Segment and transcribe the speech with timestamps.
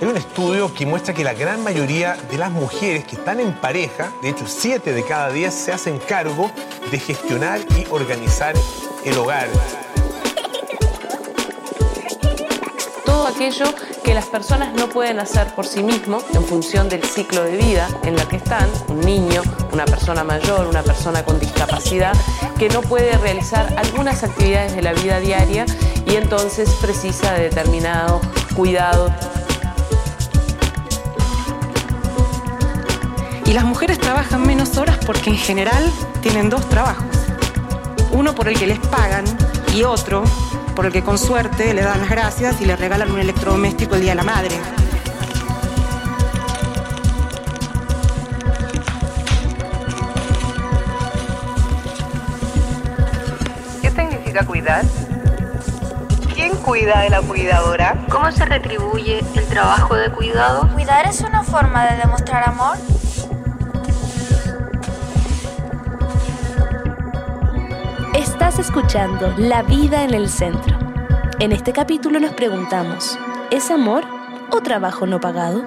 [0.00, 3.52] Hay un estudio que muestra que la gran mayoría de las mujeres que están en
[3.52, 6.52] pareja, de hecho 7 de cada 10 se hacen cargo
[6.92, 8.54] de gestionar y organizar
[9.04, 9.48] el hogar.
[13.04, 13.74] Todo aquello
[14.04, 17.88] que las personas no pueden hacer por sí mismos en función del ciclo de vida
[18.04, 22.12] en la que están, un niño, una persona mayor, una persona con discapacidad,
[22.56, 25.66] que no puede realizar algunas actividades de la vida diaria
[26.06, 28.20] y entonces precisa de determinado
[28.54, 29.12] cuidado.
[33.48, 35.82] Y las mujeres trabajan menos horas porque en general
[36.20, 37.06] tienen dos trabajos.
[38.12, 39.24] Uno por el que les pagan
[39.74, 40.22] y otro
[40.76, 44.02] por el que con suerte le dan las gracias y le regalan un electrodoméstico el
[44.02, 44.54] Día de la Madre.
[53.80, 54.84] ¿Qué significa cuidar?
[56.34, 57.96] ¿Quién cuida de la cuidadora?
[58.10, 60.68] ¿Cómo se retribuye el trabajo de cuidado?
[60.74, 62.76] ¿Cuidar es una forma de demostrar amor?
[68.58, 70.76] Escuchando La vida en el centro.
[71.38, 73.16] En este capítulo nos preguntamos,
[73.52, 74.02] ¿es amor
[74.50, 75.64] o trabajo no pagado?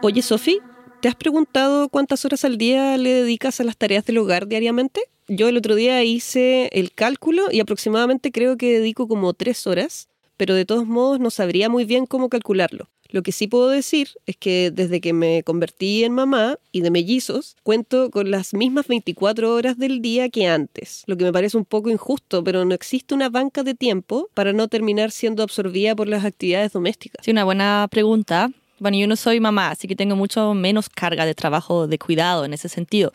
[0.00, 0.60] Oye, Sofi,
[1.00, 5.02] ¿te has preguntado cuántas horas al día le dedicas a las tareas del hogar diariamente?
[5.26, 10.08] Yo el otro día hice el cálculo y aproximadamente creo que dedico como tres horas,
[10.42, 12.88] pero de todos modos no sabría muy bien cómo calcularlo.
[13.10, 16.90] Lo que sí puedo decir es que desde que me convertí en mamá y de
[16.90, 21.56] mellizos, cuento con las mismas 24 horas del día que antes, lo que me parece
[21.56, 25.94] un poco injusto, pero no existe una banca de tiempo para no terminar siendo absorbida
[25.94, 27.24] por las actividades domésticas.
[27.24, 28.50] Sí, una buena pregunta.
[28.82, 32.44] Bueno, yo no soy mamá, así que tengo mucho menos carga de trabajo de cuidado
[32.44, 33.12] en ese sentido.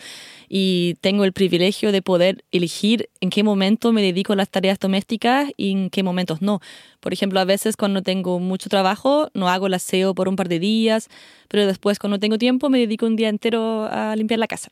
[0.48, 4.80] Y tengo el privilegio de poder elegir en qué momento me dedico a las tareas
[4.80, 6.62] domésticas y en qué momentos no.
[7.02, 10.48] Por ejemplo, a veces cuando tengo mucho trabajo no hago el aseo por un par
[10.48, 11.10] de días,
[11.50, 14.72] pero después cuando tengo tiempo me dedico un día entero a limpiar la casa.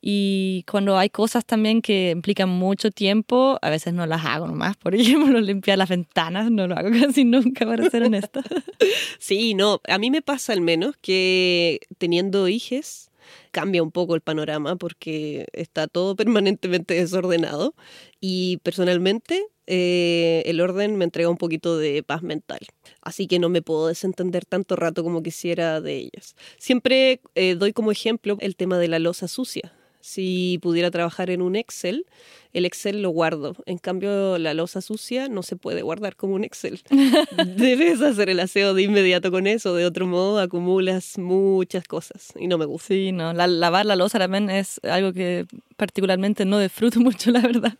[0.00, 4.76] Y cuando hay cosas también que implican mucho tiempo, a veces no las hago nomás.
[4.76, 8.42] Por ejemplo, limpiar las ventanas, no lo hago casi nunca, para ser honesta.
[9.18, 13.10] Sí, no, a mí me pasa al menos que teniendo hijos
[13.50, 17.74] cambia un poco el panorama porque está todo permanentemente desordenado
[18.20, 22.60] y personalmente eh, el orden me entrega un poquito de paz mental.
[23.02, 26.34] Así que no me puedo desentender tanto rato como quisiera de ellas.
[26.58, 29.72] Siempre eh, doy como ejemplo el tema de la losa sucia.
[30.00, 32.06] Si pudiera trabajar en un Excel,
[32.52, 33.54] el Excel lo guardo.
[33.66, 36.80] En cambio, la losa sucia no se puede guardar como un Excel.
[37.56, 39.74] Debes hacer el aseo de inmediato con eso.
[39.74, 42.88] De otro modo, acumulas muchas cosas y no me gusta.
[42.88, 43.32] Sí, no.
[43.32, 45.46] La, lavar la losa también es algo que
[45.76, 47.74] particularmente no disfruto mucho, la verdad.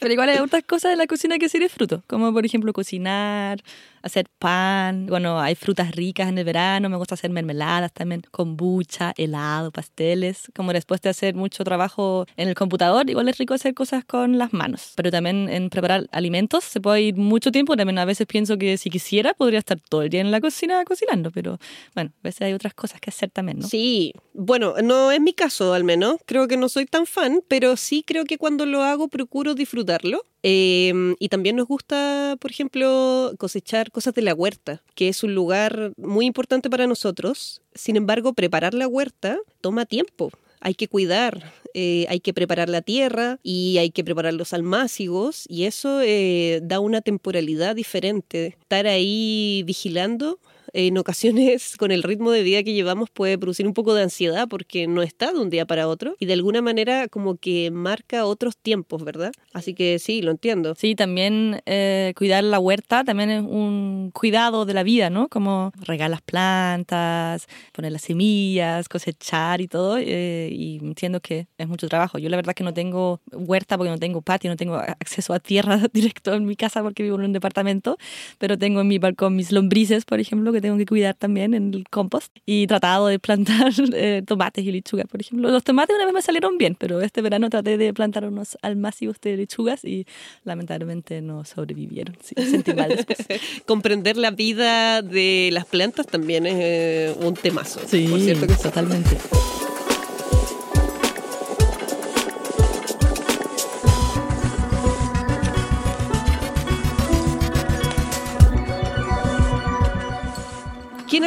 [0.00, 3.62] Pero igual hay otras cosas de la cocina que sí disfruto, como por ejemplo cocinar,
[4.02, 5.06] hacer pan.
[5.06, 10.50] Bueno, hay frutas ricas en el verano, me gusta hacer mermeladas también, kombucha, helado, pasteles.
[10.54, 14.38] Como después de hacer mucho trabajo en el computador, igual es rico hacer cosas con
[14.38, 14.92] las manos.
[14.96, 17.76] Pero también en preparar alimentos se puede ir mucho tiempo.
[17.76, 20.84] También a veces pienso que si quisiera podría estar todo el día en la cocina
[20.84, 21.58] cocinando, pero
[21.94, 23.68] bueno, a veces hay otras cosas que hacer también, ¿no?
[23.68, 26.16] Sí, bueno, no es mi caso al menos.
[26.26, 30.22] Creo que no soy tan fan, pero sí creo que cuando lo hago procuro disfrutarlo.
[30.44, 35.34] Eh, y también nos gusta, por ejemplo, cosechar cosas de la huerta, que es un
[35.34, 37.60] lugar muy importante para nosotros.
[37.74, 40.30] Sin embargo, preparar la huerta toma tiempo.
[40.60, 45.44] Hay que cuidar, eh, hay que preparar la tierra y hay que preparar los almácigos
[45.48, 48.56] y eso eh, da una temporalidad diferente.
[48.60, 50.38] Estar ahí vigilando
[50.72, 54.48] en ocasiones con el ritmo de vida que llevamos puede producir un poco de ansiedad
[54.48, 58.24] porque no está de un día para otro y de alguna manera como que marca
[58.26, 59.32] otros tiempos, ¿verdad?
[59.52, 60.74] Así que sí, lo entiendo.
[60.74, 65.28] Sí, también eh, cuidar la huerta también es un cuidado de la vida, ¿no?
[65.28, 69.98] Como regar las plantas, poner las semillas, cosechar y todo.
[69.98, 72.18] Eh, y entiendo que es mucho trabajo.
[72.18, 75.40] Yo la verdad que no tengo huerta porque no tengo patio, no tengo acceso a
[75.40, 77.98] tierra directo en mi casa porque vivo en un departamento,
[78.38, 81.72] pero tengo en mi balcón mis lombrices, por ejemplo, que tengo que cuidar también en
[81.74, 82.34] el compost.
[82.44, 85.50] Y he tratado de plantar eh, tomates y lechugas, por ejemplo.
[85.50, 89.20] Los tomates una vez me salieron bien, pero este verano traté de plantar unos almácigos
[89.20, 90.06] de lechugas y
[90.44, 92.16] lamentablemente no sobrevivieron.
[92.20, 93.18] Sí, sentí mal después.
[93.66, 97.80] Comprender la vida de las plantas también es eh, un temazo.
[97.86, 98.62] Sí, por cierto que sí.
[98.62, 99.16] totalmente.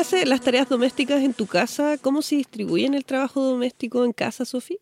[0.02, 1.98] Hace las tareas domésticas en tu casa?
[2.00, 4.80] ¿Cómo se distribuyen el trabajo doméstico en casa, Sofi?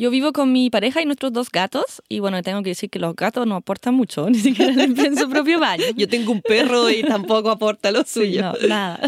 [0.00, 2.98] Yo vivo con mi pareja y nuestros dos gatos y bueno, tengo que decir que
[2.98, 5.84] los gatos no aportan mucho, ni siquiera limpian su propio baño.
[5.94, 8.40] Yo tengo un perro y tampoco aporta lo suyo.
[8.40, 8.98] no, nada.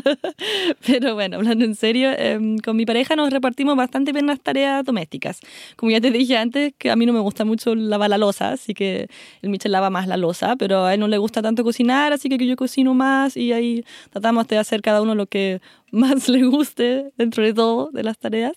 [0.86, 4.84] Pero bueno, hablando en serio, em, con mi pareja nos repartimos bastante bien las tareas
[4.84, 5.40] domésticas.
[5.76, 8.50] Como ya te dije antes, que a mí no me gusta mucho lavar la losa,
[8.50, 9.08] así que
[9.40, 12.28] el Michel lava más la losa, pero a él no le gusta tanto cocinar, así
[12.28, 15.62] que yo cocino más y ahí tratamos de hacer cada uno lo que
[15.92, 18.54] más le guste dentro de todo de las tareas.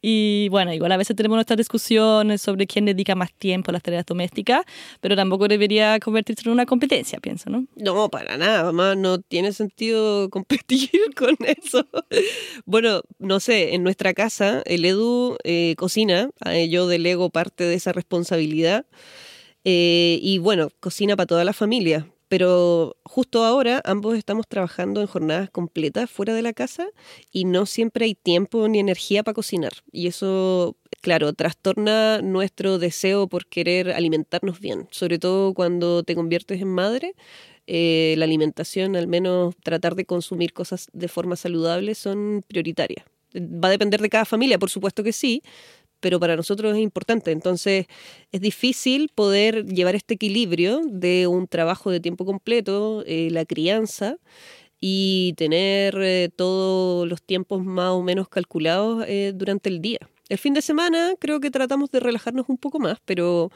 [0.00, 3.82] Y bueno, igual a veces tenemos nuestras discusiones sobre quién dedica más tiempo a las
[3.82, 4.64] tareas domésticas,
[5.00, 7.66] pero tampoco debería convertirse en una competencia, pienso, ¿no?
[7.76, 11.86] No, para nada, mamá, no tiene sentido competir con eso.
[12.64, 16.30] Bueno, no sé, en nuestra casa el Edu eh, cocina,
[16.68, 18.86] yo delego parte de esa responsabilidad.
[19.64, 25.06] Eh, y bueno, cocina para toda la familia, pero justo ahora ambos estamos trabajando en
[25.06, 26.88] jornadas completas fuera de la casa
[27.32, 29.72] y no siempre hay tiempo ni energía para cocinar.
[29.92, 36.60] Y eso, claro, trastorna nuestro deseo por querer alimentarnos bien, sobre todo cuando te conviertes
[36.60, 37.14] en madre.
[37.66, 43.04] Eh, la alimentación, al menos tratar de consumir cosas de forma saludable, son prioritarias.
[43.36, 45.42] Va a depender de cada familia, por supuesto que sí,
[46.00, 47.30] pero para nosotros es importante.
[47.30, 47.86] Entonces
[48.32, 54.16] es difícil poder llevar este equilibrio de un trabajo de tiempo completo, eh, la crianza,
[54.80, 59.98] y tener eh, todos los tiempos más o menos calculados eh, durante el día.
[60.28, 63.50] El fin de semana creo que tratamos de relajarnos un poco más, pero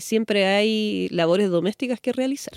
[0.00, 2.54] siempre hay labores domésticas que realizar.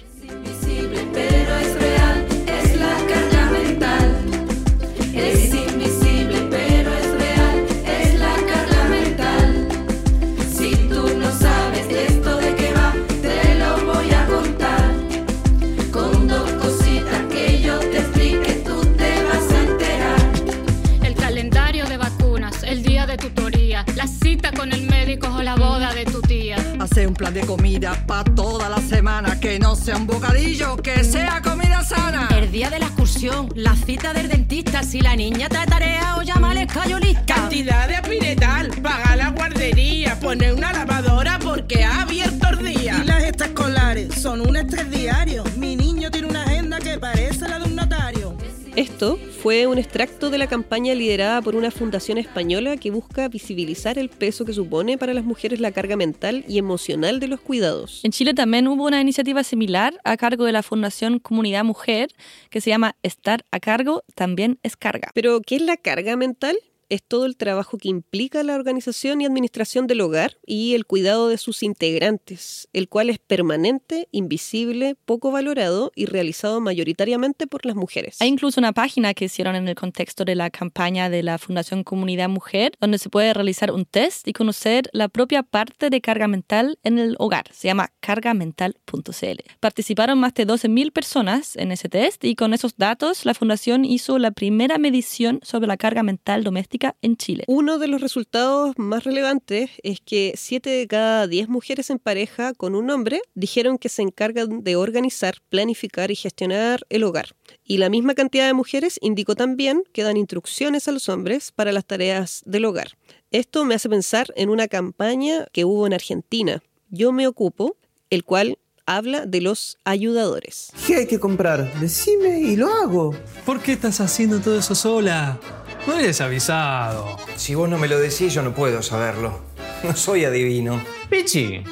[27.07, 29.39] Un plan de comida para toda la semana.
[29.39, 32.29] Que no sea un bocadillo, que sea comida sana.
[32.31, 34.81] El día de la excursión, la cita del dentista.
[34.83, 37.35] Si la niña trae tarea o llama al escayolista.
[37.35, 43.01] Cantidad de apiretal, pagar la guardería, poner una lavadora porque ha abierto el día.
[43.03, 45.43] Y las escolares son un estrés diario.
[45.57, 48.35] Mi niño tiene una agenda que parece la de un notario.
[48.75, 53.99] Esto fue un extracto de la campaña liderada por una fundación española que busca visibilizar
[53.99, 57.99] el peso que supone para las mujeres la carga mental y emocional de los cuidados.
[58.03, 62.09] En Chile también hubo una iniciativa similar a cargo de la Fundación Comunidad Mujer
[62.49, 65.11] que se llama Estar a cargo también es carga.
[65.13, 66.57] Pero, ¿qué es la carga mental?
[66.89, 71.29] Es todo el trabajo que implica la organización y administración del hogar y el cuidado
[71.29, 77.75] de sus integrantes, el cual es permanente, invisible, poco valorado y realizado mayoritariamente por las
[77.75, 78.21] mujeres.
[78.21, 81.83] Hay incluso una página que hicieron en el contexto de la campaña de la Fundación
[81.83, 86.27] Comunidad Mujer, donde se puede realizar un test y conocer la propia parte de carga
[86.27, 87.45] mental en el hogar.
[87.51, 89.39] Se llama cargamental.cl.
[89.59, 94.19] Participaron más de 12.000 personas en ese test y con esos datos la Fundación hizo
[94.19, 97.43] la primera medición sobre la carga mental doméstica en Chile.
[97.47, 102.53] Uno de los resultados más relevantes es que 7 de cada 10 mujeres en pareja
[102.53, 107.35] con un hombre dijeron que se encargan de organizar, planificar y gestionar el hogar.
[107.63, 111.71] Y la misma cantidad de mujeres indicó también que dan instrucciones a los hombres para
[111.71, 112.97] las tareas del hogar.
[113.31, 116.61] Esto me hace pensar en una campaña que hubo en Argentina.
[116.89, 117.75] Yo me ocupo,
[118.09, 120.71] el cual habla de los ayudadores.
[120.85, 121.79] ¿Qué hay que comprar?
[121.79, 123.15] Decime y lo hago.
[123.45, 125.39] ¿Por qué estás haciendo todo eso sola?
[125.87, 127.17] No eres avisado.
[127.35, 129.41] Si vos no me lo decís, yo no puedo saberlo.
[129.83, 130.81] No soy adivino.
[131.09, 131.63] Pichi,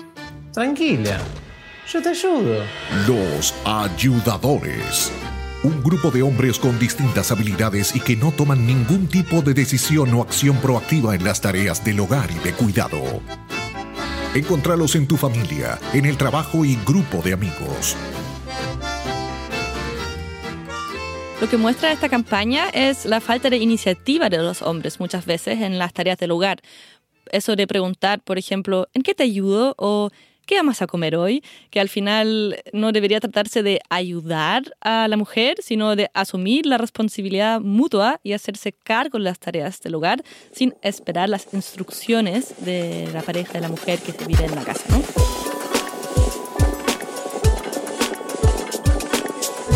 [0.51, 1.20] tranquila.
[1.91, 2.63] Yo te ayudo.
[3.08, 5.12] Los ayudadores.
[5.63, 10.13] Un grupo de hombres con distintas habilidades y que no toman ningún tipo de decisión
[10.13, 13.22] o acción proactiva en las tareas del hogar y de cuidado.
[14.36, 17.96] Encontralos en tu familia, en el trabajo y grupo de amigos.
[21.42, 25.60] Lo que muestra esta campaña es la falta de iniciativa de los hombres muchas veces
[25.62, 26.62] en las tareas del hogar.
[27.32, 29.75] Eso de preguntar, por ejemplo, ¿en qué te ayudo?
[29.78, 30.10] o
[30.46, 31.44] ¿qué vamos a comer hoy?
[31.70, 36.78] Que al final no debería tratarse de ayudar a la mujer, sino de asumir la
[36.78, 43.10] responsabilidad mutua y hacerse cargo de las tareas del hogar sin esperar las instrucciones de
[43.13, 44.86] la pareja de la mujer que vive en la casa.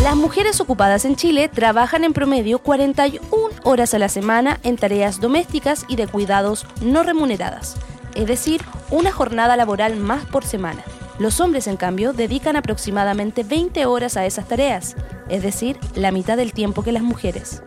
[0.02, 3.20] Las mujeres ocupadas en Chile trabajan en promedio 41
[3.64, 7.74] horas a la semana en tareas domésticas y de cuidados no remuneradas,
[8.14, 10.84] es decir, una jornada laboral más por semana.
[11.18, 14.94] Los hombres, en cambio, dedican aproximadamente 20 horas a esas tareas,
[15.28, 17.60] es decir, la mitad del tiempo que las mujeres.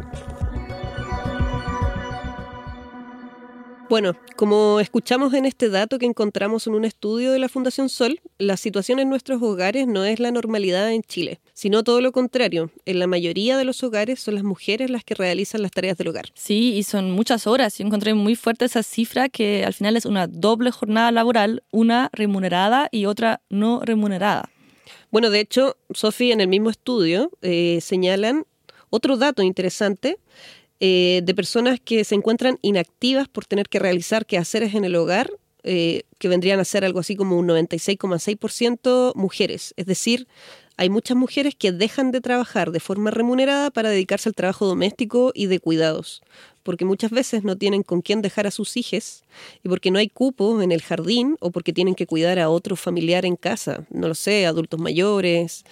[3.92, 8.22] Bueno, como escuchamos en este dato que encontramos en un estudio de la Fundación Sol,
[8.38, 12.72] la situación en nuestros hogares no es la normalidad en Chile, sino todo lo contrario.
[12.86, 16.08] En la mayoría de los hogares son las mujeres las que realizan las tareas del
[16.08, 16.30] hogar.
[16.36, 17.80] Sí, y son muchas horas.
[17.80, 22.10] Yo encontré muy fuerte esa cifra que al final es una doble jornada laboral, una
[22.14, 24.50] remunerada y otra no remunerada.
[25.12, 28.46] Bueno, de hecho, Sofi, en el mismo estudio eh, señalan
[28.90, 30.18] otro dato interesante
[30.84, 35.30] eh, de personas que se encuentran inactivas por tener que realizar quehaceres en el hogar,
[35.62, 39.76] eh, que vendrían a ser algo así como un 96,6% mujeres.
[39.78, 40.28] Es decir,
[40.82, 45.32] hay muchas mujeres que dejan de trabajar de forma remunerada para dedicarse al trabajo doméstico
[45.36, 46.24] y de cuidados,
[46.64, 49.24] porque muchas veces no tienen con quién dejar a sus hijos
[49.64, 52.76] y porque no hay cupo en el jardín o porque tienen que cuidar a otro
[52.76, 55.66] familiar en casa, no lo sé, adultos mayores,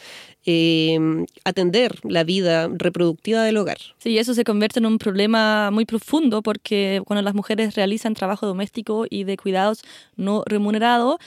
[0.45, 0.99] eh,
[1.43, 3.79] atender la vida reproductiva del hogar.
[3.97, 8.45] Sí, eso se convierte en un problema muy profundo porque cuando las mujeres realizan trabajo
[8.45, 9.81] doméstico y de cuidados
[10.17, 11.17] no remunerado,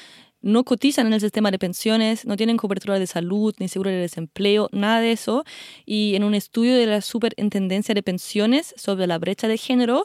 [0.42, 3.96] no cotizan en el sistema de pensiones, no tienen cobertura de salud, ni seguro de
[3.96, 5.44] desempleo, nada de eso.
[5.86, 10.04] Y en un estudio de la Superintendencia de Pensiones sobre la brecha de género,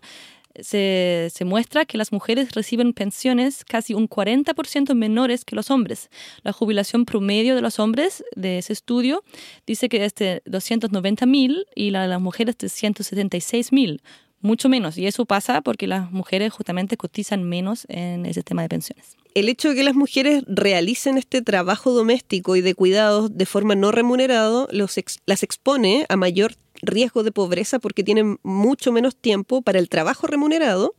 [0.60, 6.10] se, muestra que las mujeres reciben pensiones casi un 40% menores que los hombres.
[6.44, 9.24] La jubilación promedio de los hombres de ese estudio
[9.66, 14.02] dice que es de 290 mil y la de las mujeres de 176 mil,
[14.42, 14.98] mucho menos.
[14.98, 19.18] Y eso pasa porque las mujeres justamente cotizan menos en el sistema de pensiones.
[19.34, 23.76] El hecho de que las mujeres realicen este trabajo doméstico y de cuidados de forma
[23.76, 29.80] no ex, las expone a mayor riesgo de pobreza porque tienen mucho menos tiempo para
[29.80, 30.96] el trabajo remunerado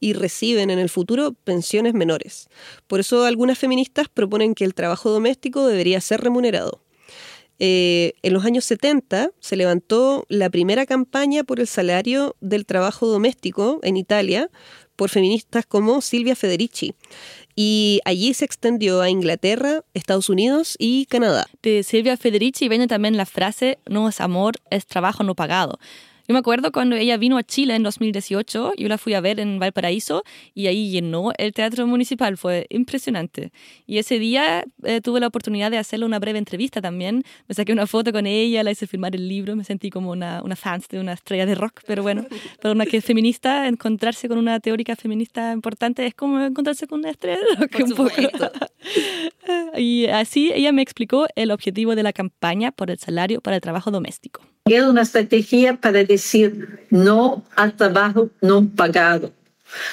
[0.00, 2.48] y reciben en el futuro pensiones menores.
[2.86, 6.82] Por eso algunas feministas proponen que el trabajo doméstico debería ser remunerado.
[7.62, 13.06] Eh, en los años 70 se levantó la primera campaña por el salario del trabajo
[13.06, 14.50] doméstico en Italia
[14.96, 16.94] por feministas como Silvia Federici.
[17.54, 21.46] Y allí se extendió a Inglaterra, Estados Unidos y Canadá.
[21.62, 25.78] De Silvia Federici viene también la frase no es amor, es trabajo no pagado.
[26.30, 29.40] Yo me acuerdo cuando ella vino a Chile en 2018, yo la fui a ver
[29.40, 30.22] en Valparaíso
[30.54, 33.50] y ahí llenó el teatro municipal, fue impresionante.
[33.84, 37.72] Y ese día eh, tuve la oportunidad de hacerle una breve entrevista también, me saqué
[37.72, 40.80] una foto con ella, la hice filmar el libro, me sentí como una, una fan
[40.88, 42.24] de una estrella de rock, pero bueno,
[42.62, 47.00] para una que es feminista, encontrarse con una teórica feminista importante es como encontrarse con
[47.00, 47.88] una estrella de rock.
[47.88, 48.12] un poco.
[49.76, 53.62] y así ella me explicó el objetivo de la campaña por el salario para el
[53.62, 54.42] trabajo doméstico.
[54.64, 59.32] Era una estrategia para decir no al trabajo no pagado.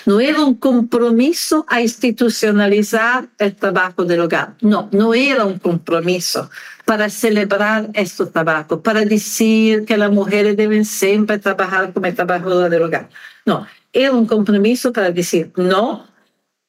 [0.06, 4.56] No era un compromiso a institucionalizar el trabajo del hogar.
[4.62, 6.50] No, no era un compromiso
[6.86, 12.84] para celebrar este trabajo, para decir que las mujeres deben siempre trabajar como trabajadoras del
[12.84, 13.10] hogar.
[13.46, 16.08] No, era un compromiso para decir no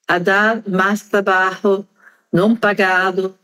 [0.07, 1.87] a dar más trabajo
[2.33, 3.37] no pagado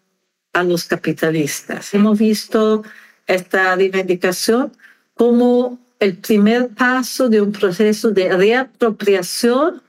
[0.52, 1.94] a los capitalistas.
[1.94, 2.82] Hemos visto
[3.26, 4.73] esta reivindicación
[5.14, 9.83] como el primer paso de un proceso de reapropiación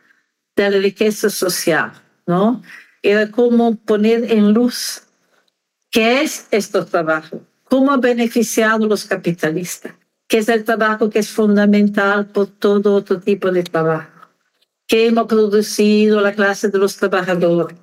[0.55, 1.91] de la riqueza social,
[2.25, 2.61] ¿no?
[3.01, 5.03] Era como poner en luz
[5.91, 9.93] qué es este trabajo, cómo ha beneficiado a los capitalistas,
[10.27, 14.09] qué es el trabajo que es fundamental por todo otro tipo de trabajo,
[14.87, 17.77] qué hemos producido la clase de los trabajadores,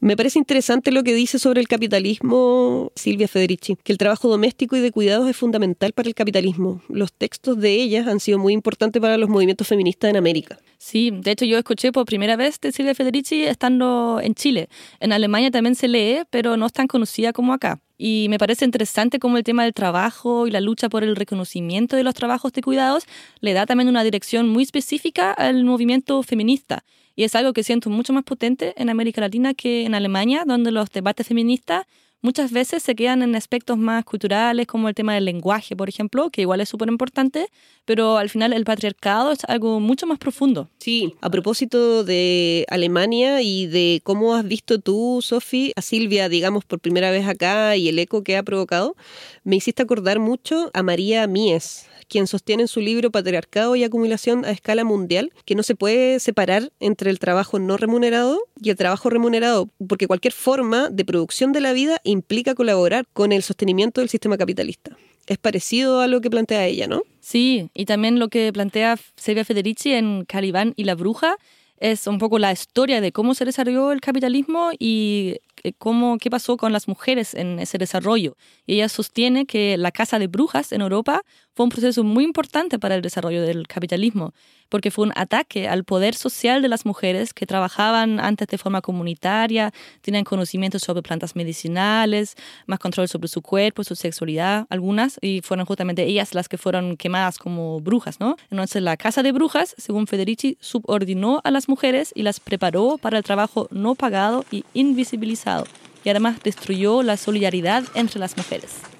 [0.00, 4.76] me parece interesante lo que dice sobre el capitalismo Silvia Federici, que el trabajo doméstico
[4.76, 6.80] y de cuidados es fundamental para el capitalismo.
[6.88, 10.58] Los textos de ellas han sido muy importantes para los movimientos feministas en América.
[10.78, 14.68] Sí, de hecho yo escuché por primera vez de Silvia Federici estando en Chile.
[15.00, 17.80] En Alemania también se lee, pero no es tan conocida como acá.
[17.98, 21.96] Y me parece interesante cómo el tema del trabajo y la lucha por el reconocimiento
[21.96, 23.04] de los trabajos de cuidados
[23.40, 26.84] le da también una dirección muy específica al movimiento feminista.
[27.16, 30.70] Y es algo que siento mucho más potente en América Latina que en Alemania, donde
[30.70, 31.86] los debates feministas
[32.20, 36.30] muchas veces se quedan en aspectos más culturales, como el tema del lenguaje, por ejemplo,
[36.30, 37.46] que igual es súper importante,
[37.84, 40.68] pero al final el patriarcado es algo mucho más profundo.
[40.78, 46.64] Sí, a propósito de Alemania y de cómo has visto tú, Sofi, a Silvia, digamos,
[46.64, 48.96] por primera vez acá y el eco que ha provocado,
[49.44, 54.44] me hiciste acordar mucho a María Mies, quien sostiene en su libro Patriarcado y Acumulación
[54.44, 58.76] a escala mundial que no se puede separar entre el trabajo no remunerado y el
[58.76, 64.00] trabajo remunerado, porque cualquier forma de producción de la vida implica colaborar con el sostenimiento
[64.00, 64.96] del sistema capitalista.
[65.26, 67.02] Es parecido a lo que plantea ella, ¿no?
[67.20, 71.36] Sí, y también lo que plantea Silvia Federici en Calibán y la Bruja
[71.80, 75.36] es un poco la historia de cómo se desarrolló el capitalismo y
[75.78, 78.36] cómo, qué pasó con las mujeres en ese desarrollo.
[78.66, 81.22] Y ella sostiene que la casa de brujas en Europa
[81.54, 84.32] fue un proceso muy importante para el desarrollo del capitalismo.
[84.68, 88.80] Porque fue un ataque al poder social de las mujeres que trabajaban antes de forma
[88.80, 95.40] comunitaria, tenían conocimientos sobre plantas medicinales, más control sobre su cuerpo, su sexualidad, algunas, y
[95.42, 98.36] fueron justamente ellas las que fueron quemadas como brujas, ¿no?
[98.50, 103.18] Entonces la Casa de Brujas, según Federici, subordinó a las mujeres y las preparó para
[103.18, 105.66] el trabajo no pagado y invisibilizado,
[106.04, 108.97] y además destruyó la solidaridad entre las mujeres.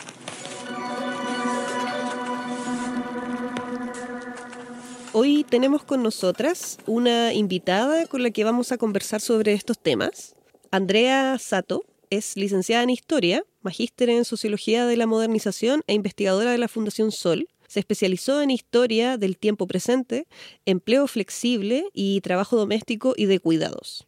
[5.12, 10.36] Hoy tenemos con nosotras una invitada con la que vamos a conversar sobre estos temas.
[10.70, 16.58] Andrea Sato es licenciada en Historia, magíster en Sociología de la Modernización e investigadora de
[16.58, 17.48] la Fundación Sol.
[17.66, 20.26] Se especializó en Historia del tiempo presente,
[20.66, 24.06] empleo flexible y trabajo doméstico y de cuidados.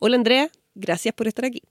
[0.00, 1.62] Hola Andrea, gracias por estar aquí.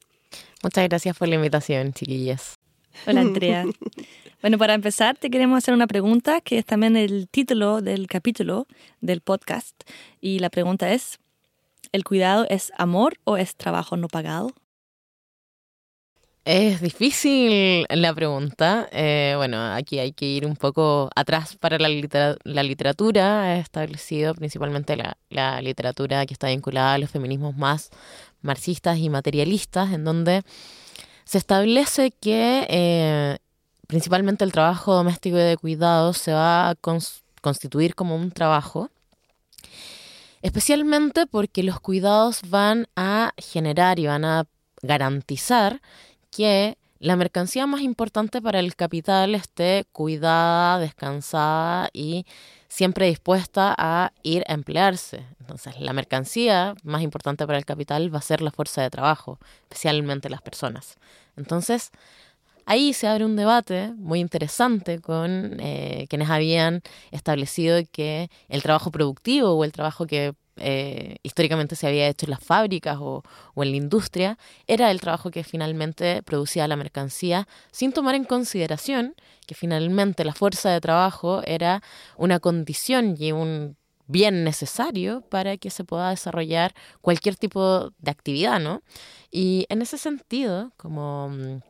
[0.64, 2.58] Muchas gracias por la invitación, chiquillas.
[3.06, 3.66] Hola Andrea.
[4.42, 8.66] Bueno, para empezar, te queremos hacer una pregunta que es también el título del capítulo
[9.00, 9.80] del podcast.
[10.20, 11.20] Y la pregunta es,
[11.92, 14.52] ¿el cuidado es amor o es trabajo no pagado?
[16.44, 18.90] Es difícil la pregunta.
[18.92, 21.88] Eh, bueno, aquí hay que ir un poco atrás para la,
[22.44, 23.56] la literatura.
[23.56, 27.92] He establecido principalmente la, la, literatura que está vinculada a los feminismos más
[28.42, 30.42] marxistas y materialistas, en donde
[31.26, 33.38] se establece que eh,
[33.92, 36.76] principalmente el trabajo doméstico y de cuidado se va a
[37.42, 38.90] constituir como un trabajo,
[40.42, 44.46] especialmente porque los cuidados van a generar y van a
[44.82, 45.82] garantizar
[46.30, 52.26] que la mercancía más importante para el capital esté cuidada, descansada y
[52.70, 55.26] siempre dispuesta a ir a emplearse.
[55.42, 59.38] Entonces, la mercancía más importante para el capital va a ser la fuerza de trabajo,
[59.64, 60.96] especialmente las personas.
[61.36, 61.92] Entonces,
[62.66, 68.92] ahí se abre un debate muy interesante con eh, quienes habían establecido que el trabajo
[68.92, 73.64] productivo o el trabajo que eh, históricamente se había hecho en las fábricas o, o,
[73.64, 74.38] en la industria
[74.68, 79.16] era el trabajo que finalmente producía la mercancía sin tomar en consideración
[79.48, 81.82] que finalmente la fuerza de trabajo era
[82.18, 83.78] una condición y un
[84.12, 88.84] bien necesario para que se pueda desarrollar cualquier tipo de actividad, ¿no?
[89.32, 91.62] Y en ese sentido, como mm,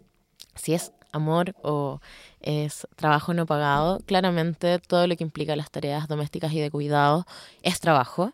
[0.55, 1.99] si es amor o
[2.41, 7.25] es trabajo no pagado, claramente todo lo que implica las tareas domésticas y de cuidado
[7.63, 8.33] es trabajo.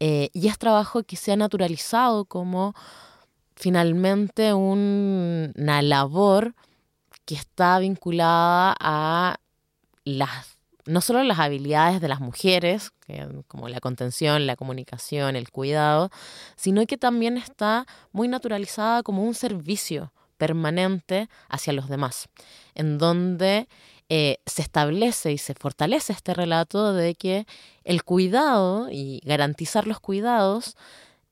[0.00, 2.74] Eh, y es trabajo que se ha naturalizado como
[3.54, 6.54] finalmente una labor
[7.24, 9.36] que está vinculada a
[10.04, 10.54] las
[10.86, 12.92] no solo las habilidades de las mujeres,
[13.48, 16.10] como la contención, la comunicación, el cuidado,
[16.56, 22.28] sino que también está muy naturalizada como un servicio permanente hacia los demás,
[22.74, 23.68] en donde
[24.08, 27.46] eh, se establece y se fortalece este relato de que
[27.84, 30.76] el cuidado y garantizar los cuidados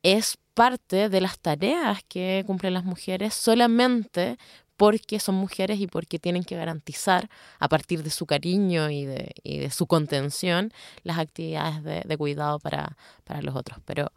[0.03, 4.38] es parte de las tareas que cumplen las mujeres solamente
[4.77, 9.71] porque son mujeres y porque tienen que garantizar a partir de su cariño y de,
[9.71, 10.73] su contención
[11.05, 12.97] las actividades de, cuidado para
[13.43, 13.79] los otros.
[13.85, 14.11] Pero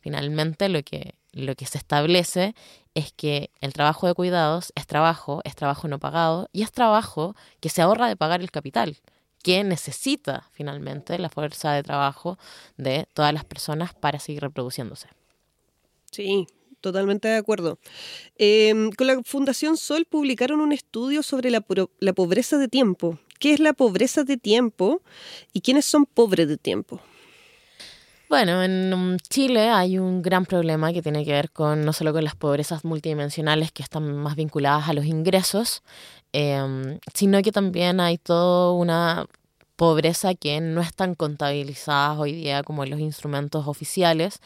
[0.00, 2.54] finalmente lo que, lo que se establece
[2.94, 7.34] es que el trabajo de cuidados es trabajo, es trabajo no pagado y es trabajo
[7.60, 8.96] que se ahorra de pagar el capital,
[9.42, 12.38] que necesita finalmente la fuerza de trabajo
[12.76, 15.08] de todas las personas para seguir reproduciéndose.
[16.10, 16.46] Sí,
[16.80, 17.78] totalmente de acuerdo.
[18.38, 21.64] Eh, con la Fundación Sol publicaron un estudio sobre la,
[21.98, 23.18] la pobreza de tiempo.
[23.40, 25.02] ¿Qué es la pobreza de tiempo
[25.52, 27.00] y quiénes son pobres de tiempo?
[28.34, 32.24] Bueno, en Chile hay un gran problema que tiene que ver con no solo con
[32.24, 35.84] las pobrezas multidimensionales que están más vinculadas a los ingresos,
[36.32, 39.26] eh, sino que también hay toda una
[39.76, 44.40] pobreza que no están contabilizadas hoy día como en los instrumentos oficiales,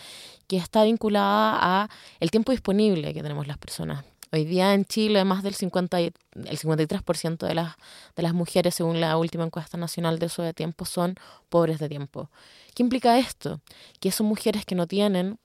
[0.49, 1.89] que está vinculada a
[2.21, 4.05] el tiempo disponible que tenemos las personas.
[4.31, 7.77] Hoy día en Chile más del 50 el 53% de las,
[8.15, 11.15] de las mujeres, según la última encuesta nacional de uso de tiempo, son
[11.49, 12.29] pobres de tiempo.
[12.75, 13.63] ¿Qué implica esto?
[14.01, 15.39] Que son mujeres que no tienen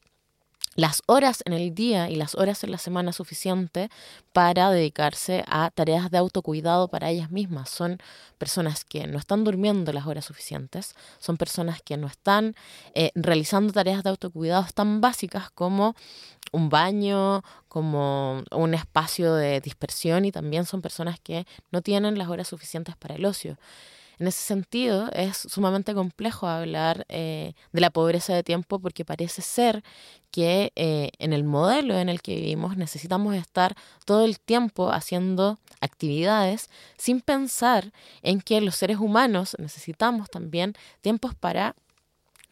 [0.76, 3.90] las horas en el día y las horas en la semana suficiente
[4.32, 7.70] para dedicarse a tareas de autocuidado para ellas mismas.
[7.70, 8.00] Son
[8.38, 12.56] personas que no están durmiendo las horas suficientes, son personas que no están
[12.96, 15.96] eh, realizando tareas de autocuidado tan básicas como
[16.52, 22.30] un baño, como un espacio de dispersión y también son personas que no tienen las
[22.30, 23.58] horas suficientes para el ocio.
[24.19, 29.41] En ese sentido, es sumamente complejo hablar eh, de la pobreza de tiempo porque parece
[29.41, 29.84] ser
[30.32, 35.60] que eh, en el modelo en el que vivimos necesitamos estar todo el tiempo haciendo
[35.82, 41.76] actividades sin pensar en que los seres humanos necesitamos también tiempos para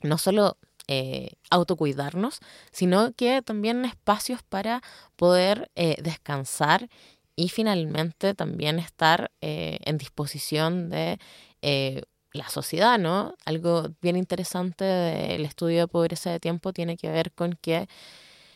[0.01, 2.39] no solo eh, autocuidarnos,
[2.71, 4.81] sino que también espacios para
[5.15, 6.89] poder descansar
[7.35, 11.19] y finalmente también estar eh, en disposición de
[11.61, 13.35] eh, la sociedad, ¿no?
[13.45, 17.87] Algo bien interesante del estudio de pobreza de tiempo tiene que ver con que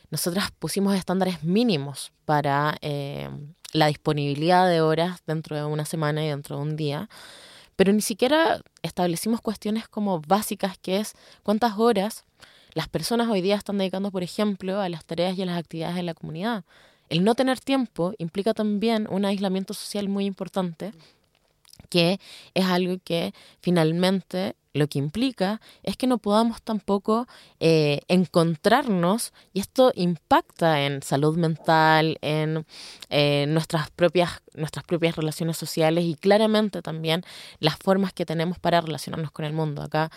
[0.09, 3.29] nosotras pusimos estándares mínimos para eh,
[3.73, 7.09] la disponibilidad de horas dentro de una semana y dentro de un día,
[7.75, 12.25] pero ni siquiera establecimos cuestiones como básicas, que es cuántas horas
[12.73, 15.95] las personas hoy día están dedicando, por ejemplo, a las tareas y a las actividades
[15.95, 16.65] de la comunidad.
[17.09, 20.91] El no tener tiempo implica también un aislamiento social muy importante
[21.89, 22.19] que
[22.53, 27.27] es algo que finalmente lo que implica es que no podamos tampoco
[27.61, 32.65] eh, encontrarnos y esto impacta en salud mental, en
[33.09, 37.23] eh, nuestras, propias, nuestras propias relaciones sociales y claramente también
[37.59, 39.81] las formas que tenemos para relacionarnos con el mundo.
[39.81, 40.11] Acá,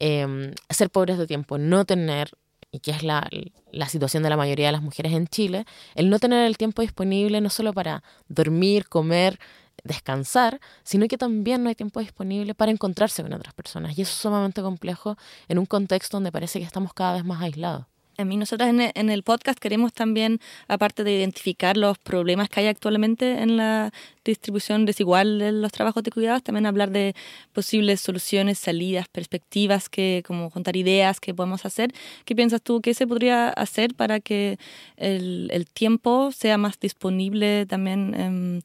[0.00, 2.32] eh, ser pobres de tiempo, no tener
[2.72, 3.28] y que es la,
[3.70, 6.82] la, situación de la mayoría de las mujeres en Chile, el no tener el tiempo
[6.82, 9.38] disponible no solo para dormir, comer,
[9.84, 13.96] descansar, sino que también no hay tiempo disponible para encontrarse con otras personas.
[13.98, 15.16] Y eso es sumamente complejo
[15.48, 17.91] en un contexto donde parece que estamos cada vez más aislados.
[18.24, 23.42] Mí nosotros en el podcast queremos también, aparte de identificar los problemas que hay actualmente
[23.42, 23.92] en la
[24.24, 27.14] distribución desigual de los trabajos de cuidados, también hablar de
[27.52, 31.92] posibles soluciones, salidas, perspectivas, que como contar ideas que podemos hacer.
[32.24, 34.58] ¿Qué piensas tú que se podría hacer para que
[34.96, 38.14] el, tiempo sea más disponible también?
[38.14, 38.62] en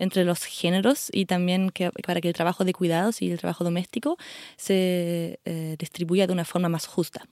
[0.00, 1.70] entre los géneros y también
[2.06, 4.16] para que el trabajo de cuidados y el trabajo doméstico
[4.56, 7.26] se eh, distribuya de una forma más justa.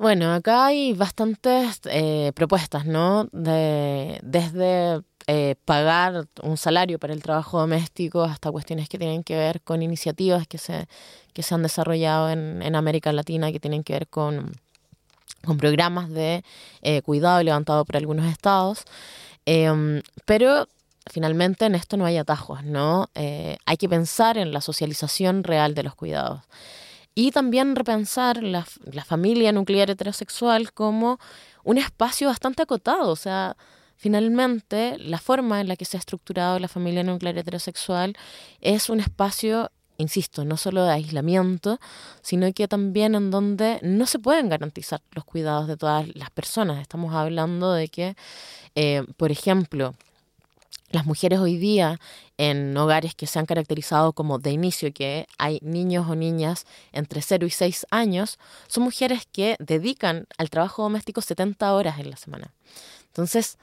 [0.00, 3.28] Bueno, acá hay bastantes eh, propuestas, ¿no?
[3.32, 9.36] De, desde eh, pagar un salario para el trabajo doméstico hasta cuestiones que tienen que
[9.36, 10.88] ver con iniciativas que se,
[11.34, 14.52] que se han desarrollado en, en América Latina, que tienen que ver con,
[15.44, 16.44] con programas de
[16.80, 18.84] eh, cuidado levantado por algunos estados.
[19.44, 20.66] Em, pero
[21.10, 23.10] finalmente en esto no hay atajos, ¿no?
[23.14, 26.40] Eh, hay que pensar en la socialización real de los cuidados.
[27.14, 31.18] Y también repensar la, la, familia nuclear heterosexual como
[31.64, 33.10] un espacio bastante acotado.
[33.10, 33.56] O sea,
[33.96, 38.16] finalmente la forma en la que se ha estructurado la familia nuclear heterosexual
[38.60, 41.78] es un espacio, insisto, no solo de aislamiento,
[42.22, 46.80] sino que también en donde no se pueden garantizar los cuidados de todas las personas.
[46.80, 48.16] Estamos hablando de que,
[48.74, 49.94] eh, por ejemplo,
[50.90, 51.98] las mujeres hoy día
[52.36, 57.22] en hogares que se han caracterizado como de inicio, que hay niños o niñas entre
[57.22, 62.16] 0 y 6 años, son mujeres que dedican al trabajo doméstico 70 horas en la
[62.16, 62.52] semana.
[63.06, 63.58] Entonces,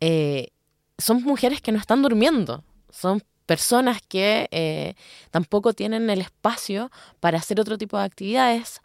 [0.00, 0.48] eh,
[0.98, 4.94] son mujeres que no están durmiendo, son personas que eh,
[5.30, 8.80] tampoco tienen el espacio para hacer otro tipo de actividades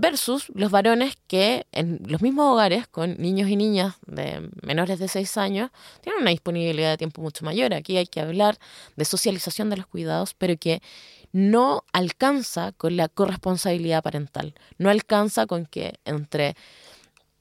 [0.00, 5.08] versus los varones que en los mismos hogares con niños y niñas de menores de
[5.08, 7.74] 6 años tienen una disponibilidad de tiempo mucho mayor.
[7.74, 8.58] Aquí hay que hablar
[8.96, 10.82] de socialización de los cuidados, pero que
[11.32, 16.56] no alcanza con la corresponsabilidad parental, no alcanza con que entre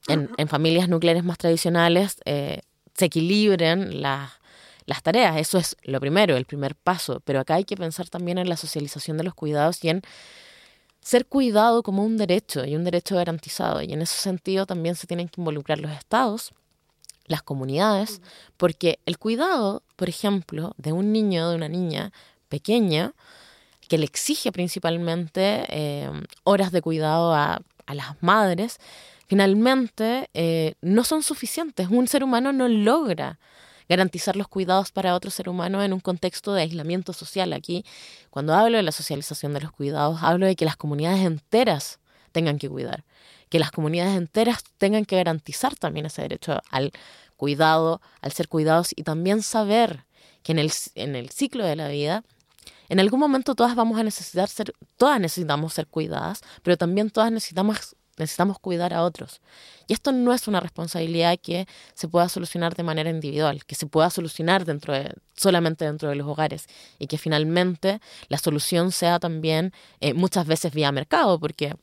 [0.07, 2.61] en, familias nucleares más tradicionales eh,
[2.93, 4.39] se equilibren las
[4.89, 5.37] las tareas.
[5.37, 7.21] Eso es lo primero, el primer paso.
[7.23, 10.01] Pero acá hay que pensar también en la socialización de los cuidados y en
[11.01, 13.81] ser cuidado como un derecho y un derecho garantizado.
[13.81, 16.53] Y en ese sentido también se tienen que involucrar los estados,
[17.25, 18.21] las comunidades,
[18.57, 22.11] porque el cuidado, por ejemplo, de un niño o de una niña
[22.47, 23.13] pequeña,
[23.87, 26.11] que le exige principalmente eh,
[26.43, 28.77] horas de cuidado a, a las madres,
[29.27, 31.87] finalmente eh, no son suficientes.
[31.89, 33.39] Un ser humano no logra
[33.89, 37.51] garantizar los cuidados para otro ser humano en un contexto de aislamiento social.
[37.51, 37.83] Aquí,
[38.29, 41.99] cuando hablo de la socialización de los cuidados, hablo de que las comunidades enteras
[42.31, 43.03] tengan que cuidar,
[43.49, 46.91] que las comunidades enteras tengan que garantizar también ese derecho al
[47.35, 50.05] cuidado, al ser cuidados y también saber
[50.43, 52.23] que en el, en el ciclo de la vida
[52.89, 57.31] en algún momento todas vamos a necesitar ser, todas necesitamos ser cuidadas, pero también todas
[57.31, 59.41] necesitamos necesitamos cuidar a otros.
[59.87, 63.87] Y esto no es una responsabilidad que se pueda solucionar de manera individual, que se
[63.87, 66.67] pueda solucionar dentro de, solamente dentro de los hogares
[66.99, 71.75] y que finalmente la solución sea también eh, muchas veces vía mercado, porque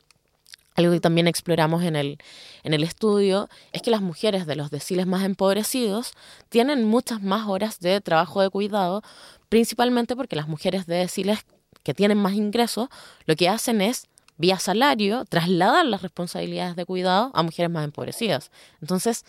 [0.75, 2.19] algo que también exploramos en el,
[2.63, 6.13] en el estudio es que las mujeres de los deciles más empobrecidos
[6.49, 9.01] tienen muchas más horas de trabajo de cuidado,
[9.49, 11.39] principalmente porque las mujeres de deciles
[11.81, 12.89] que tienen más ingresos
[13.25, 18.51] lo que hacen es vía salario, trasladar las responsabilidades de cuidado a mujeres más empobrecidas.
[18.81, 19.25] Entonces,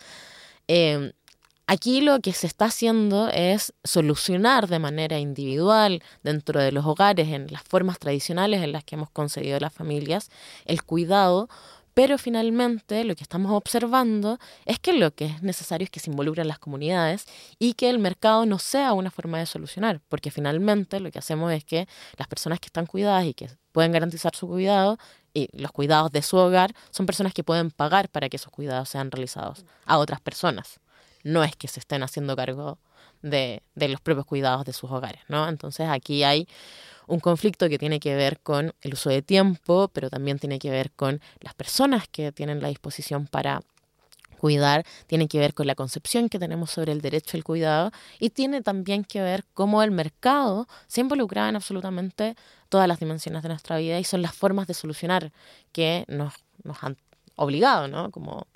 [0.69, 1.13] eh,
[1.71, 7.29] Aquí lo que se está haciendo es solucionar de manera individual dentro de los hogares,
[7.29, 10.31] en las formas tradicionales en las que hemos concebido las familias,
[10.65, 11.51] el cuidado,
[11.99, 16.11] pero finalmente lo que estamos observando es que lo que es necesario es que se
[16.11, 17.25] involucren las comunidades
[17.59, 21.53] y que el mercado no sea una forma de solucionar, porque finalmente lo que hacemos
[21.53, 24.97] es que las personas que están cuidadas y que pueden garantizar su cuidado
[25.35, 28.89] y los cuidados de su hogar son personas que pueden pagar para que esos cuidados
[28.89, 30.79] sean realizados a otras personas
[31.25, 32.79] no es que se estén haciendo cargo
[33.23, 35.49] de, de, los propios cuidados de sus hogares, ¿no?
[35.49, 36.47] Entonces aquí hay
[37.09, 40.71] un conflicto que tiene que ver con el uso de tiempo, pero también tiene que
[40.71, 43.63] ver con las personas que tienen la disposición para
[44.39, 48.31] cuidar, tiene que ver con la concepción que tenemos sobre el derecho al cuidado y
[48.31, 52.37] tiene también que ver cómo el mercado se involucra en absolutamente
[52.69, 55.33] todas las dimensiones de nuestra vida y son las formas de solucionar
[55.73, 56.97] que nos, nos han
[57.37, 58.11] obligado, ¿no?
[58.11, 58.47] Como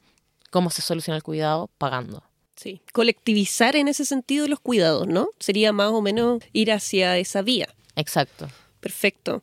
[0.50, 2.22] cómo se soluciona el cuidado pagando.
[2.56, 5.28] Sí, colectivizar en ese sentido los cuidados, ¿no?
[5.40, 7.68] Sería más o menos ir hacia esa vía.
[7.96, 8.48] Exacto.
[8.80, 9.42] Perfecto.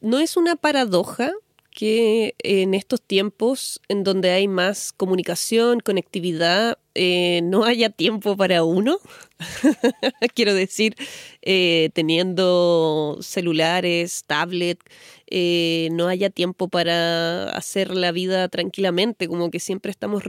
[0.00, 1.32] ¿No es una paradoja
[1.70, 8.64] que en estos tiempos en donde hay más comunicación, conectividad, eh, no haya tiempo para
[8.64, 8.98] uno?
[10.34, 10.96] Quiero decir,
[11.42, 14.80] eh, teniendo celulares, tablet,
[15.26, 20.22] eh, no haya tiempo para hacer la vida tranquilamente, como que siempre estamos,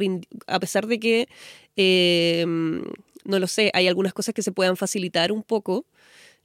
[0.48, 1.28] a pesar de que,
[3.24, 5.86] no lo sé, hay algunas cosas que se puedan facilitar un poco.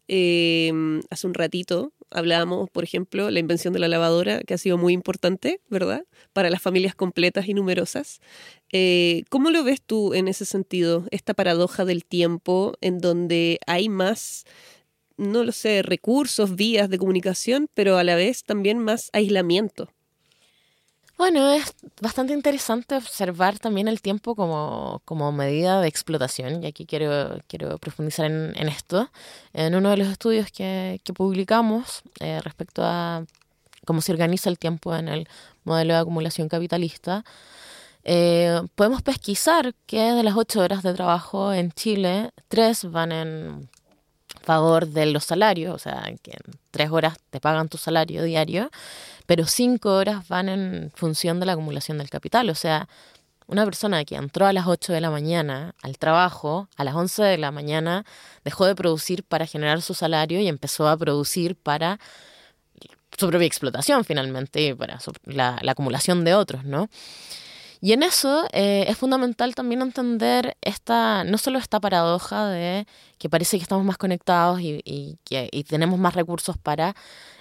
[0.09, 4.92] Hace un ratito hablábamos, por ejemplo, la invención de la lavadora, que ha sido muy
[4.92, 6.05] importante, ¿verdad?
[6.33, 8.21] Para las familias completas y numerosas.
[8.73, 13.88] Eh, ¿Cómo lo ves tú en ese sentido, esta paradoja del tiempo en donde hay
[13.88, 14.45] más,
[15.16, 19.90] no lo sé, recursos, vías de comunicación, pero a la vez también más aislamiento?
[21.18, 26.85] Bueno, es bastante interesante observar también el tiempo como, como medida de explotación, y aquí
[26.85, 29.11] quiero, quiero profundizar en, esto.
[29.55, 33.24] En uno de los estudios que, que publicamos eh, respecto a
[33.87, 35.29] cómo se organiza el tiempo en el
[35.64, 37.24] modelo de acumulación capitalista,
[38.05, 43.70] eh, podemos pesquisar que de las ocho horas de trabajo en Chile, tres van en
[44.42, 46.37] favor de los salarios, o sea, que
[46.70, 48.70] tres horas te pagan tu salario diario,
[49.26, 52.48] pero cinco horas van en función de la acumulación del capital.
[52.50, 52.88] O sea,
[53.46, 57.22] una persona que entró a las 8 de la mañana al trabajo, a las 11
[57.22, 58.04] de la mañana
[58.44, 62.00] dejó de producir para generar su salario y empezó a producir para
[63.16, 66.88] su propia explotación finalmente, para la, la acumulación de otros, ¿no?
[67.80, 72.86] Y en eso eh, es fundamental también entender esta, no solo esta paradoja de
[73.18, 76.94] que parece que estamos más conectados y, y tenemos más recursos para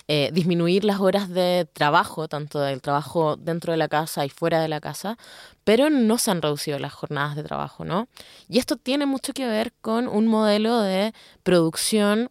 [0.07, 4.61] eh, disminuir las horas de trabajo, tanto del trabajo dentro de la casa y fuera
[4.61, 5.17] de la casa,
[5.63, 8.07] pero no se han reducido las jornadas de trabajo, ¿no?
[8.47, 12.29] Y esto tiene mucho que ver con un modelo de producción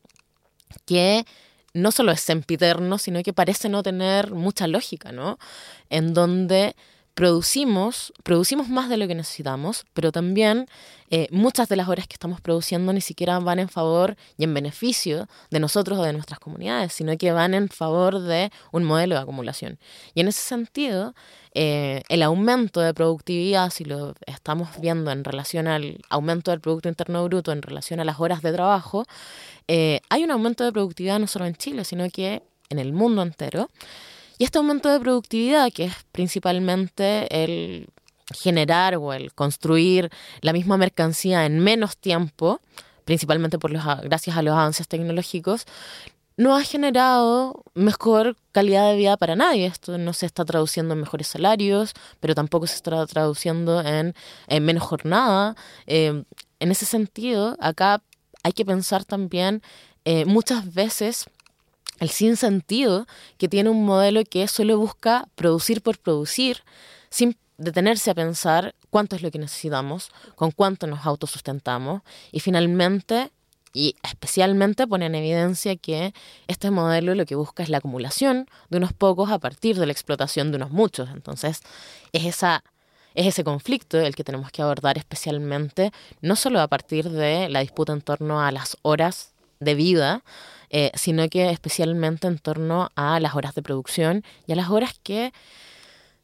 [0.87, 1.27] que
[1.73, 5.39] no solo es sempiterno, sino que parece no tener mucha lógica, ¿no?
[5.91, 6.77] En donde
[7.15, 10.67] producimos, producimos más de lo que necesitamos, pero también
[11.11, 14.53] eh, muchas de las horas que estamos produciendo ni siquiera van en favor y en
[14.53, 19.15] beneficio de nosotros o de nuestras comunidades, sino que van en favor de un modelo
[19.15, 19.79] de acumulación.
[20.15, 21.15] Y en ese sentido,
[21.55, 26.89] eh, el aumento de productividad, si lo estamos viendo en relación al aumento del Producto
[26.89, 29.05] Interno Bruto, en relación a las horas de trabajo,
[29.69, 33.23] eh, hay un aumento de productividad no solo en Chile, sino que en el mundo
[33.23, 33.71] entero.
[34.45, 37.89] Este aumento de productividad, que es principalmente el
[38.31, 40.11] generar o el construir
[40.43, 42.61] la misma mercancía en menos tiempo,
[43.07, 45.65] principalmente por los, gracias a los avances tecnológicos,
[46.37, 49.65] no ha generado mejor calidad de vida para nadie.
[49.65, 54.15] Esto no se está traduciendo en mejores salarios, pero tampoco se está traduciendo en,
[54.63, 55.57] menos jornada.
[55.87, 56.23] Eh,
[56.61, 58.03] en ese sentido, acá
[58.43, 59.63] hay que pensar también
[60.05, 61.31] eh, muchas veces
[61.99, 63.07] el sinsentido
[63.39, 66.63] que tiene un modelo que solo busca producir por producir,
[67.11, 72.03] sin detenerse a pensar cuánto es lo que necesitamos, con cuánto nos autosustentamos
[72.33, 73.31] y finalmente
[73.77, 76.15] y especialmente pone en evidencia que
[76.47, 79.93] este modelo lo que busca es la acumulación de unos pocos a partir de la
[79.93, 81.11] explotación de unos muchos.
[81.11, 81.61] Entonces,
[82.13, 82.63] es esa
[83.15, 87.61] es ese conflicto el que tenemos que abordar especialmente, no solo a partir de la
[87.61, 90.25] disputa en torno a las horas de vida,
[90.77, 94.99] eh, sino que especialmente en torno a las horas de producción y a las horas
[95.05, 95.33] que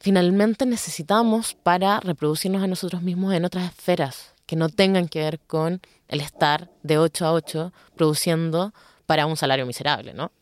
[0.01, 5.39] finalmente necesitamos para reproducirnos a nosotros mismos en otras esferas que no tengan que ver
[5.39, 8.75] con el estar de 8 a 8 produciendo
[9.07, 10.33] para un salario miserable, ¿no?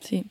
[0.00, 0.24] Sí.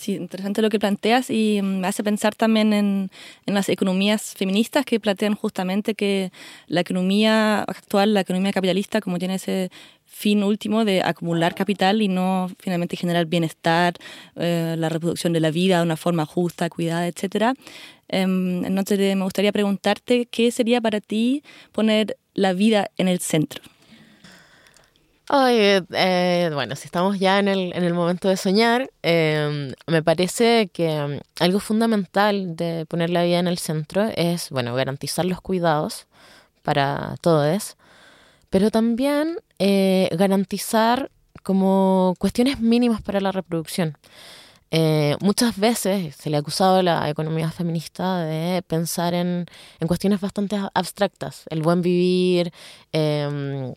[0.00, 3.10] Sí, interesante lo que planteas y me hace pensar también en,
[3.44, 6.32] las economías feministas que plantean justamente que
[6.68, 9.70] la economía actual, la economía capitalista, como tiene ese
[10.06, 13.92] fin último de acumular capital y no finalmente generar bienestar,
[14.36, 17.54] eh, la reproducción de la vida de una forma justa, cuidada, etc.
[18.08, 23.62] Em, entonces me gustaría preguntarte qué sería para ti poner la vida en el centro.
[25.32, 30.68] Eh, bueno, si estamos ya en el, en el momento de soñar, em, me parece
[30.72, 35.40] que em, algo fundamental de poner la vida en el centro es, bueno, garantizar los
[35.40, 36.06] cuidados
[36.62, 37.76] para todos,
[38.50, 41.10] pero también eh, garantizar
[41.44, 43.96] como cuestiones mínimas para la reproducción.
[44.72, 49.46] Eh, muchas veces se le ha acusado a la economía feminista de pensar en,
[49.80, 52.52] en cuestiones bastante abstractas, el buen vivir,
[52.92, 53.74] eh,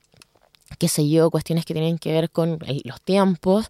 [0.77, 3.69] qué sé yo, cuestiones que tienen que ver con los tiempos,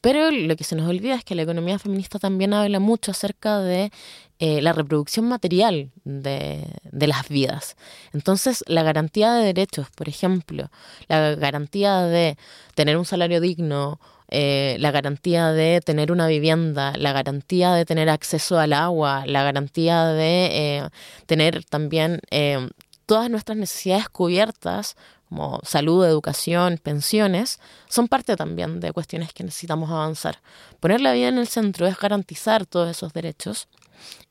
[0.00, 3.58] pero lo que se nos olvida es que la economía feminista también habla mucho acerca
[3.58, 3.90] de
[4.38, 7.76] eh, la reproducción material de, las vidas.
[8.14, 10.70] Entonces, la garantía de derechos, por ejemplo,
[11.08, 12.38] la garantía de
[12.74, 18.08] tener un salario digno, eh, la garantía de tener una vivienda, la garantía de tener
[18.08, 20.88] acceso al agua, la garantía de eh,
[21.26, 22.20] tener también
[23.04, 24.96] todas nuestras necesidades cubiertas
[25.30, 30.40] como salud, educación, pensiones, son parte también de cuestiones que necesitamos avanzar.
[30.80, 33.68] Poner la vida en el centro es garantizar todos esos derechos,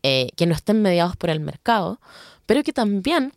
[0.03, 2.01] eh, que no estén mediados por el mercado,
[2.45, 3.31] pero que también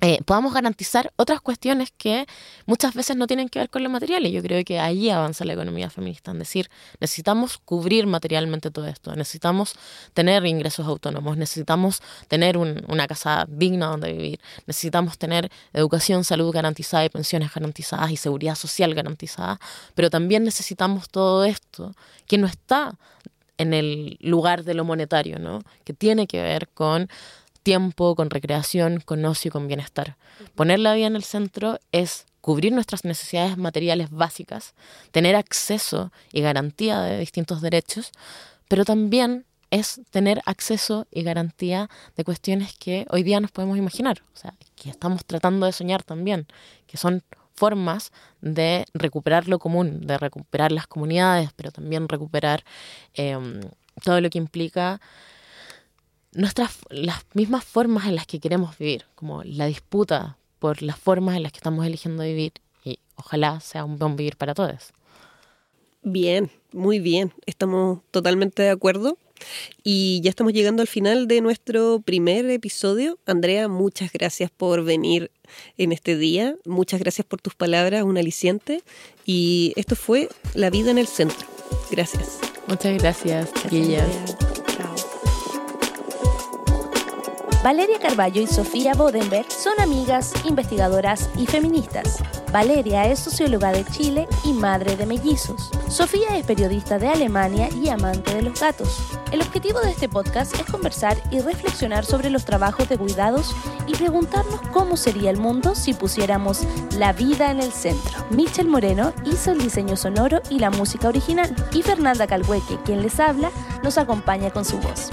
[0.00, 2.26] eh, podamos garantizar otras cuestiones que
[2.66, 4.24] muchas veces no tienen que ver con lo material.
[4.26, 8.86] Y yo creo que ahí avanza la economía feminista, en decir, necesitamos cubrir materialmente todo
[8.86, 9.74] esto, necesitamos
[10.14, 17.04] tener ingresos autónomos, necesitamos tener una casa digna donde vivir, necesitamos tener educación, salud garantizada
[17.04, 19.58] y pensiones garantizadas y seguridad social garantizada,
[19.96, 21.92] pero también necesitamos todo esto
[22.26, 22.96] que no está
[23.56, 25.62] en el lugar de lo monetario, ¿no?
[25.84, 27.08] que tiene que ver con
[27.62, 30.16] tiempo, con recreación, con ocio y con bienestar.
[30.54, 34.74] Poner la vida en el centro es cubrir nuestras necesidades materiales básicas,
[35.10, 38.12] tener acceso y garantía de distintos derechos,
[38.68, 44.22] pero también es tener acceso y garantía de cuestiones que hoy día nos podemos imaginar,
[44.34, 46.46] o sea, que estamos tratando de soñar también,
[46.86, 47.22] que son
[47.54, 52.64] formas de recuperar lo común, de recuperar las comunidades, pero también recuperar
[53.14, 53.60] em,
[54.04, 55.00] todo lo que implica
[56.32, 61.36] nuestras las mismas formas en las que queremos vivir, como la disputa por las formas
[61.36, 62.52] en las que estamos eligiendo vivir
[62.84, 64.92] y ojalá sea un buen vivir para todos.
[66.02, 69.18] Bien, muy bien, estamos totalmente de acuerdo.
[69.84, 73.18] Y ya estamos llegando al final de nuestro primer episodio.
[73.24, 75.30] Andrea, muchas gracias por venir
[75.76, 76.56] en este día.
[76.64, 78.82] Muchas gracias por tus palabras, un aliciente.
[79.24, 81.46] Y esto fue La vida en el centro.
[81.90, 82.40] Gracias.
[82.66, 84.06] Muchas gracias, chiquillas.
[87.62, 92.22] Valeria Carballo y Sofía Bodenberg son amigas, investigadoras y feministas.
[92.52, 95.68] Valeria es socióloga de Chile y madre de mellizos.
[95.88, 99.02] Sofía es periodista de Alemania y amante de los gatos.
[99.32, 103.54] El objetivo de este podcast es conversar y reflexionar sobre los trabajos de cuidados
[103.88, 106.60] y preguntarnos cómo sería el mundo si pusiéramos
[106.96, 108.24] la vida en el centro.
[108.30, 113.18] Michel Moreno hizo el diseño sonoro y la música original y Fernanda Calhueque, quien les
[113.18, 113.50] habla,
[113.82, 115.10] nos acompaña con su voz.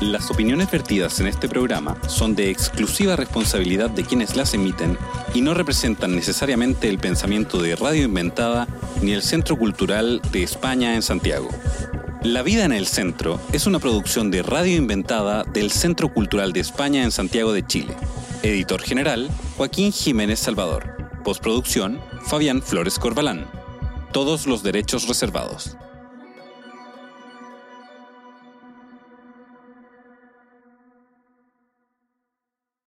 [0.00, 4.98] Las opiniones vertidas en este programa son de exclusiva responsabilidad de quienes las emiten
[5.34, 8.66] y no representan necesariamente el pensamiento de Radio Inventada
[9.02, 11.48] ni el Centro Cultural de España en Santiago.
[12.22, 16.60] La vida en el centro es una producción de Radio Inventada del Centro Cultural de
[16.60, 17.94] España en Santiago de Chile.
[18.42, 20.96] Editor general, Joaquín Jiménez Salvador.
[21.22, 23.46] Postproducción, Fabián Flores Corbalán.
[24.12, 25.76] Todos los derechos reservados.